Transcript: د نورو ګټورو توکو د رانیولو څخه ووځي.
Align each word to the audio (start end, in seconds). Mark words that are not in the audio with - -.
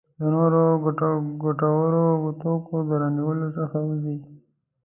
د 0.19 0.21
نورو 0.35 0.61
ګټورو 1.43 2.05
توکو 2.41 2.77
د 2.87 2.89
رانیولو 3.01 3.47
څخه 3.57 3.77
ووځي. 3.81 4.17